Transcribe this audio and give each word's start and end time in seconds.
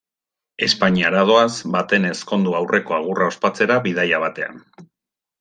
Espainiara 0.67 1.19
doaz, 1.29 1.53
baten 1.75 2.07
ezkondu 2.13 2.55
aurreko 2.61 2.97
agurra 3.01 3.29
ospatzera 3.35 3.79
bidaia 3.87 4.25
batean. 4.27 4.61